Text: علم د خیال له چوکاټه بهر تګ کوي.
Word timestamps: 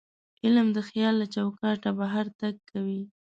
علم 0.43 0.67
د 0.77 0.79
خیال 0.89 1.15
له 1.21 1.27
چوکاټه 1.33 1.91
بهر 1.99 2.25
تګ 2.39 2.55
کوي. 2.71 3.01